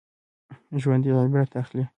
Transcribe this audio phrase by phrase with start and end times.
[0.81, 1.83] ژوندي عبرت اخلي